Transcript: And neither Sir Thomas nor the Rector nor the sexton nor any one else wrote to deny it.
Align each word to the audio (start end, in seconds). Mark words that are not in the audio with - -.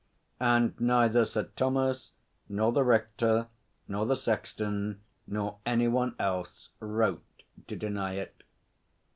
And 0.39 0.73
neither 0.79 1.25
Sir 1.25 1.49
Thomas 1.55 2.13
nor 2.49 2.71
the 2.71 2.83
Rector 2.83 3.49
nor 3.87 4.07
the 4.07 4.15
sexton 4.15 5.01
nor 5.27 5.59
any 5.63 5.87
one 5.89 6.15
else 6.17 6.69
wrote 6.79 7.43
to 7.67 7.75
deny 7.75 8.13
it. 8.15 8.41